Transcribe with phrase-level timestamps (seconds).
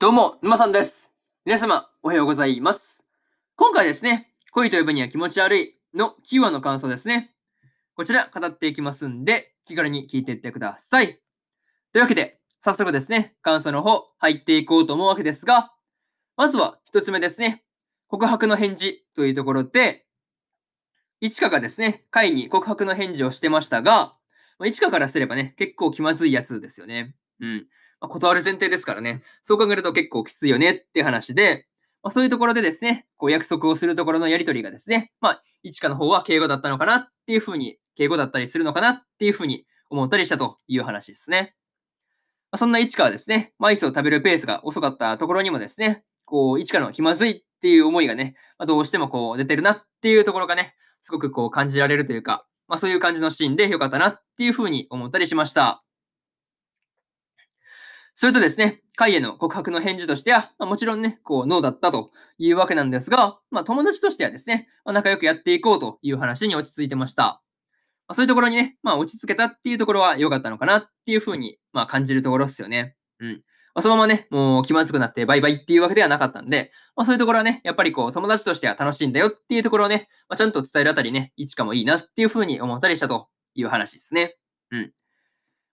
[0.00, 1.12] どうも、沼さんです。
[1.44, 3.04] 皆様、おはようございます。
[3.54, 7.34] 今回ですね、恋と呼ぶには気持ち悪いの9話の感想ですね。
[7.96, 11.20] こちら語っていきますんで、気軽に聞いていってください。
[11.92, 15.70] というわけで、早速ですね、感想の方入っていこうと思うわけですが、
[16.34, 17.62] まずは一つ目ですね、
[18.08, 20.06] 告白の返事というところで、
[21.20, 24.16] いちかがですね、会に告白の返事をしてましたが、
[24.58, 27.14] まあいちかからすればね、結構気まずいやつですよね。
[27.40, 27.66] うん。
[28.00, 29.22] まあ断る前提ですからね。
[29.42, 31.66] そう考えると結構きついよねっていう話で、
[32.02, 41.54] まあ、そういうところでですね、こう約束をするところのやりとりがですね、まあ、いちかの方は敬語だったのかなっていうふうに、敬語だったりするのかなっていうふうに思ったりしたという話ですね。
[42.50, 55.84] まあ、そんないちかはですね、マイスを食べるペースが遅かったところにもですね、こう、いちかの気まずいっていう思いがね、まあ、どうしてもこう出てるなっていうところがね、すごくこう感じられるというか、まあ、そういう感じのシーンで良かったなっていうふうに思ったりしました。
[58.20, 67.40] それとですね、カイへの告白の返事としては、まあ、もちろんね、こう、ノーだったというわけなんですが、まあ、友達としてはですね、まあ、仲良くやっていこうという話に落ち着いてました。
[68.08, 72.94] ま、そういうところにね、まあ、落ち着けたっていうところは良かったのかなっていうふうに、ま、感じるところですよね。
[73.20, 73.32] うん。
[73.32, 73.38] ま
[73.76, 84.36] あ、そのままね、もう気まずくなってバイバイっていうわけではなかったんで、まあ、そういうところはね、やっぱりこう、友達としては楽しいんだよっていうところをね、ま、ちゃんと伝えるあたりね、いちかもいいなっていうふうに思ったりしたという話ですね。
[84.72, 84.92] うん。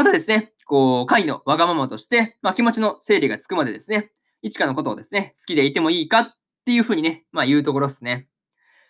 [0.00, 8.28] またですね、こう、会のわがままとして、まあ、気持ちの整理がつくまでですね、いちかのことをですね、好きでいてもいいかっていうふうにね、まあ言うところですね。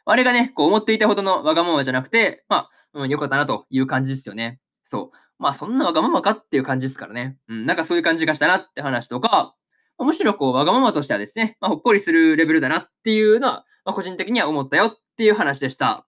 [0.05, 4.61] あれがね、こう思っていたほどのわがままじゃなくて、まあ、うん、よかったなという感じですよね。
[4.85, 5.17] そう。
[5.39, 7.39] まあ、そんなわがままかっていう感じですからね。
[7.49, 9.55] うん、なんかそういう感じがしたなって話とか、
[9.99, 16.07] むしろこう、わがままとしてはですね、まあ、ほっこりするレベルだなっていうのは、まあ、個人的には思ったよっていう話でした。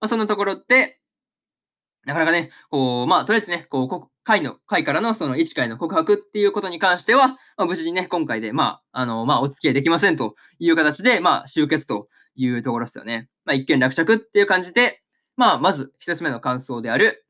[0.00, 0.98] まあ、そんなところで、
[2.06, 13.28] なかなかね、こう、まあ、とりあえずね、こう、会の、会からのその一会の告白っていうことに関しては、まあ、無事にね、今回で、まあ、あの、まあ、お付き合いできませんという形で、まあ、終結というところですよね。
[13.44, 15.00] まあ、一見落着っていう感じで、
[15.36, 17.24] まあ、まず一つ目の感想である、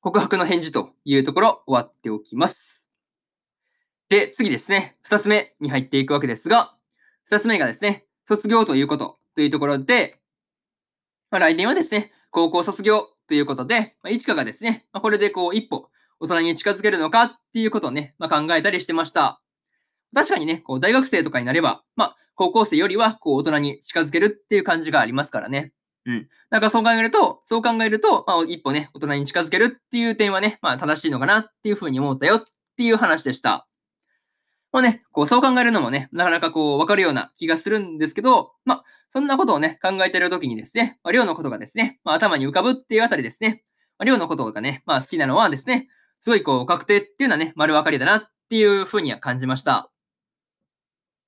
[0.00, 2.90] 告白の返事というところ終わっておきます。
[4.08, 6.74] で、次ですね、二つ目に入っていくわけですが、
[7.24, 10.18] 二つ目がですね、卒業ということというところで、
[11.30, 19.40] まあ、来年はですね、高校卒業ということで、まあ、いちかがですね、まあ、これでこう一歩大人に近づけるのかっていうことをね、まあ、考えたりしてました。
[20.14, 25.72] 確かにね、こう大学生とかになれば、まあ、高校生よりはこう大人に近づけるっていう感じがありますからね。
[26.06, 26.28] うん。
[26.50, 32.44] だからそう考えると、そう考えると、まあ、一歩ね、大人に近づけるっていう点はね、まあ、正しいのかなっていうふうに思ったよっ
[32.76, 33.67] ていう話でした。
[34.72, 43.64] まあね、こう、そう考えるのもね、なかなかこう、わかるような気がするんですけど、まあ、そんなことをね、考えてるときにですね、まあ、量のことがですね、まあ、頭に浮かぶっていうあたりですね、
[43.98, 45.88] まあ、量のことがね、まあ、好きなのはですね、
[46.20, 49.90] すごいこう、確定っていうのはね、丸わかりだなっていうふうには感じました。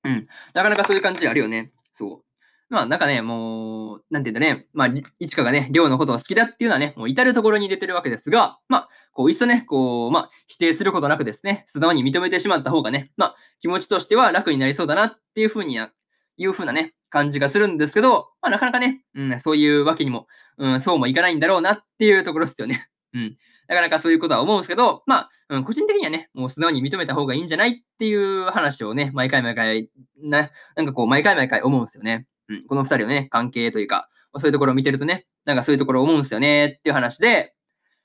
[0.05, 0.27] うん。
[0.55, 1.72] なかなかそういう感じあるよね。
[1.93, 2.30] そう。
[2.71, 4.89] まあ、なんかね、もう、なんていうんだね、まあ、
[5.19, 15.91] いちかがね、寮のことが好きだっていうのはね、もう至るところに出てるわけですが、まあ、こう、いっそね、こう、まあ、否定することなくですね、素直に認めてしまった方がね、まあ、気持ちとしては楽になりそうだなっていうふうには、
[16.37, 20.27] いうふうなね、感じがするんですけど、まあ、なかなかね、うん、そういうわけにも、
[20.57, 22.89] うん、そうもいかないんだろうなっていうところですよね。
[23.13, 23.37] うん。
[23.69, 29.91] なかなかそういうことは思うんですけど、まあ、うん、個人的にはね、もう素直に認めた方がいいんじゃないっていう話をね、毎回毎回、
[30.23, 32.27] ななんかこう、毎回毎回思うんですよね。
[32.50, 37.55] うん、この二人のね、関係というか、まあ、そういうところを見てるとね、なんかそういうところを思うんですよねっていう話で、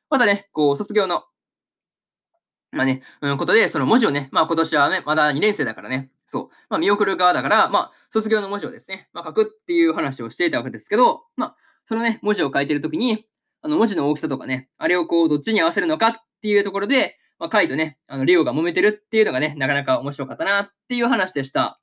[0.10, 1.24] またね、こう、卒業の、
[2.72, 11.56] まあね、うん、ことで、その文字をね、まあ今年はね、まだ2年生だからね、そう、まあ見送る側だから、まあ卒業の文字をですね、まあ書くっていう話をしていたわけですけど、まあ
[11.86, 13.26] そのね、文字を書いてるときに、
[13.62, 21.62] あの文字の大きさとかね、あれをこうどっちに合わせるのかっていうところで、まあカイとね、あのリオが揉めてるっていうのがね、なかなか面白かったなっていう話でした。
[21.62, 21.80] ま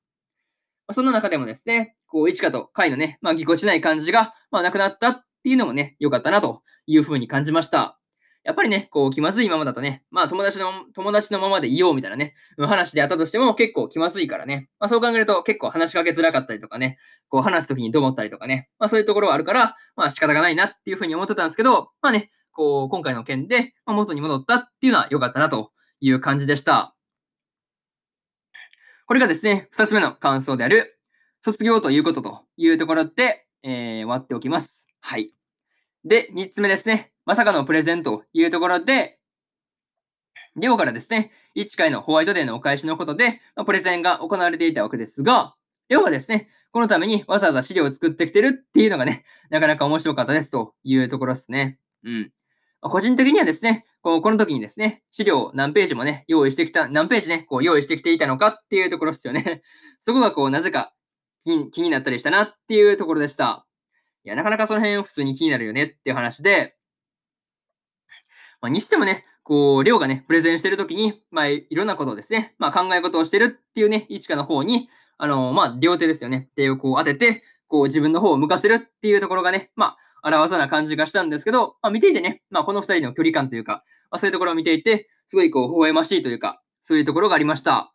[0.88, 7.98] あ、そんな中でもですね、こう、イチカとカイのね、まあぎこちない感じが、まあなくなったっていうのもね、良かったなというふうに感じました。
[8.44, 16.98] やっぱりね、こう、気まずいままだとね、まあ友達の、友達のままでいようみたいなね、話であったとしても結構気まずいからね、まあそう考えると結構話しかけづらかったりとかね、
[17.28, 26.94] こう話すときにどう思ったりとかね、まあそういうところはあるから、まあ仕方がないなっていうふうに思ってたんですけど、まあね、こう、今回の件で、まあ、元に戻ったっていうのは良かったなという感じでした。
[29.06, 30.98] これがですね、二つ目の感想である、
[31.44, 34.86] 卒業ということというところで、えー、終わっておきます。
[35.00, 35.34] はい。
[36.04, 37.10] で、三つ目ですね。
[37.26, 39.18] まさかのプレゼントというところで、
[40.54, 45.56] リオからですね、1回のホワイトデーのお返しのことで、まあ、プレゼンが行われていたわけですが、
[45.88, 51.76] リオはですね、このためにわざわざ資料を作ってきてるっていうのがね、なかなか面白かったですというところですね。
[52.04, 52.32] うん。
[52.82, 59.62] 個人的にはですね、この時にですね、資料を何ページもね、用意してきた、何ページね、こう用意してきていたのかっていうところですよね。
[60.02, 60.92] そこがこう、なぜか
[61.44, 63.66] 気になったりしたなっていうところでした。
[64.24, 66.76] いや、なかなかその辺普通に気になるよねっていう話で、
[68.60, 87.92] まあ、にしてもね、こう、りょうがね、プレゼンしてるときに、まあ、いろんなことをですね、まあ、考え事をしてるっていうね、一家の方に、あの、まあ、両手ですよね、手をこう当てて、こう、自分の方を向かせるっていうところがね、まあ、表そうな感じがしたんですけど、まあ、見ていてね、まあ、この二人の距離感というか、まあ、そういうところを見ていて、すごいこう、微笑ましいというか、そういうところがありました。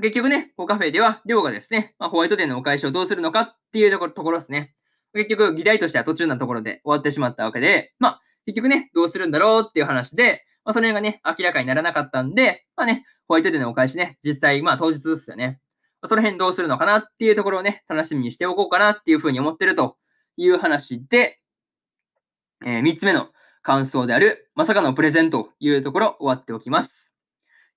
[0.00, 4.74] 結局ね、こうカフェでは、りょうがですね、まあ、ホワイトデーのお返しをどうするのかっていうところところですね。
[5.14, 15.60] 結局、議題としては途中なところで終わってしまったわけで、まあ、結局ね、どうするんだろうっていう話で、まあ、それがね、明らかにならなかったんで、まあね、ホワイトデーのお返しね、実際、まあ当日ですよね。
[16.00, 19.96] まその辺どうするのかなっていうところをね、楽しみにしておこうかなっていうふうに思ってると
[20.36, 21.40] いう話で、
[22.64, 23.28] えー、3つ目の
[23.62, 27.07] 感想である、まさかのプレゼントというところ終わっておきます。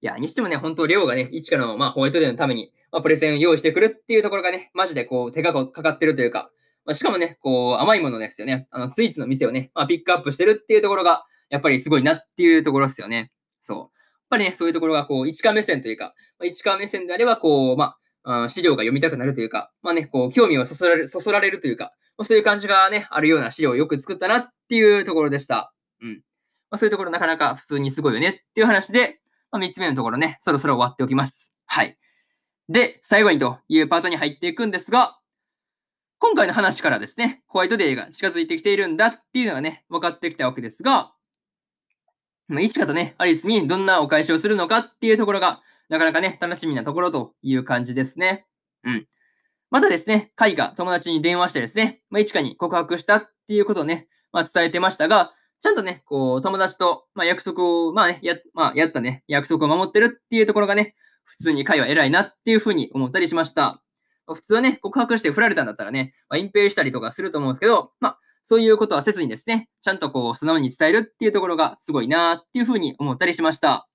[0.02, 6.52] いや、にしてもね、本当、レオがね、一かの、まあ、ホワイトデーのために、まあ、プレゼンを用意してくるっていうところがね、マジでこう、手がかかってるというか、
[6.86, 8.68] まあ、しかもね、こう、甘いものですよね。
[8.72, 13.32] あの、スイーツの店をね、まあ、ピックアップしてるっていうところが、やっぱりすごいなっていうところですよね。
[13.62, 13.78] そう。
[13.78, 13.90] やっ
[14.32, 21.94] ぱりね、そういうところが、こう、市川目線というか、まあ、市川目線であれば、こう、まあ、資料が読みたくなるというか、まあね、こう、興味をそそられる、そそられるというか、
[22.24, 25.74] そういう感じがね、あるような資料をよく作ったなっていうところでした。
[26.02, 26.16] うん。
[26.70, 29.22] まあ、そういうところなかなか普通にすごいよねっていう話で、
[29.52, 31.54] まあ、3つ目のところね、そろそろ終わっておきます。
[31.66, 31.98] はい。
[32.70, 35.18] で、最後にというパートに入っていくんですが、
[36.20, 41.14] 今回の話からですね、ホワイトデーが近づいてきているんだっていうのがね、分かってきたわけですが、
[42.48, 48.46] まあ、いちかとね、アリスにどんなお返しをするのかっていうところが、なかなかね、楽しみなところという感じですね。
[48.84, 49.08] うん。
[49.70, 63.84] またですね、カイが友達に電話してですね、まあ、いちかに告白したっていうことをね、まあ、伝えてましたが、ちゃんとね、こう、友達と、まあ、約束を、まあね、や、まあ、やったね、約束を守ってるっていうところがね、普通にカイは偉いなっていうふうに思ったりしました。
[64.28, 73.88] 普通はね、告白して振られたんだったらね、まあ、隠蔽したりとかすると思うんですけど、まあ、そういうことはせずにですね、ちゃんとこう、素直に伝えるっていうところがすごいなっていうふうに思ったりしました。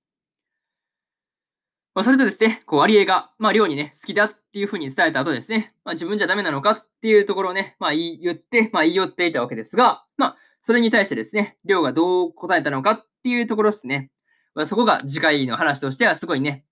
[1.95, 10.37] まあ、それとですね、こう、アリエが、まあ、リョウにね、好きだっていうふうに伝えた後ですね、まあ、自分じゃダメなのかっていうところをね、まあ、言って、まあ、言い寄っていたわけですが、まあ、
[10.67, 14.11] それに対してですね、リョウがどう答えたのかっていうところですね。
[14.53, 16.65] まあ、そこが次回の話としてはすごいね、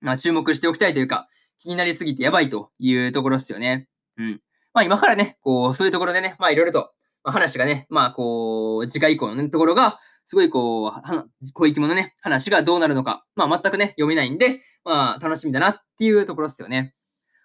[0.00, 1.28] まあ、注目しておきたいというか、
[1.58, 3.88] 気になりすぎてやばいというところですよね。
[4.18, 4.40] うん。
[4.72, 6.92] まあ今からね、こう、そういうところでね、まあいろいろと、
[7.24, 16.94] ま、話がね、まあこう、次回以降の、ところが、すごいこう、小生き物ね、話がどうなるのか、まあ全くね、読めないんで、まあ楽しみだなっていうところですよね。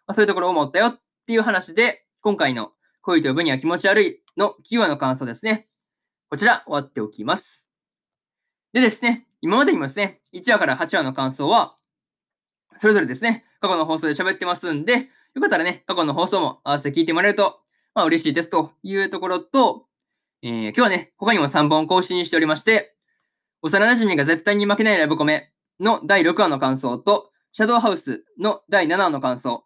[0.06, 5.68] まあそういうところを思ったよっていう話で、今回の恋と呼ぶには気持ち悪いの9話の感想ですね。
[6.30, 7.70] こちら終わっておきます。
[8.74, 11.76] でですね、今までにもですね、1話から8話の感想は、
[12.78, 17.60] それぞれですね、過去の放送で喋ってますんで、よかったらね、過去の放送も合わせて聞いてもらえると、
[17.94, 19.88] まあ嬉しいですというところと、
[20.42, 22.96] えー、今日はね、他にも3本更新しておりまして、
[23.62, 29.66] 幼馴染が絶対に負けないラブコメの第6話の感想と、シャドウハウスの第7話の感想、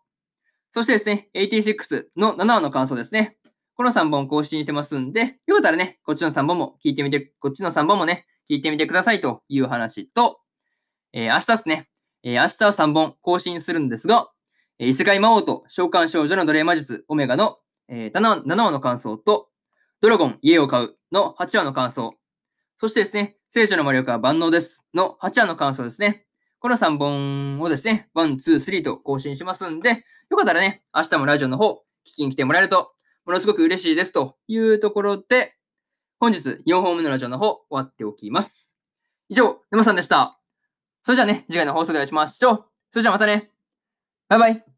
[0.72, 3.38] そしてですね、86の7話の感想ですね。
[3.76, 10.40] この3本更新してますんで、よかったらね、こっちの3本も聞いてみて、こっちの3本もね、聞いてみてくださいという話と、
[11.12, 11.90] えー、明日ですね、
[12.24, 14.30] えー、明日は3本更新するんですが、
[14.80, 19.50] えー異世界魔王と召喚少女の奴隷魔術オメガの、えー、7, 7話の感想と、
[20.00, 22.14] ドラゴン家を買うの8話の感想、
[22.78, 26.26] そしてですね、聖書の魔力は万能ですの8話の感想ですね。
[26.60, 32.95] この3本をですね、1、2、3と更新しますんで、よかったらね、明日もラジオの方、聞きに来てもらえると、
[33.26, 35.56] ものすごく嬉しいですというところで、
[36.20, 38.76] 本日4本目のラジオの方、終わっておきます。
[39.30, 40.40] 以上、沼さんでした。
[41.04, 42.66] それじゃあね、次回の放送でお会いしましょう。
[42.92, 43.52] それじゃあまたね。
[44.30, 44.75] バイバイ。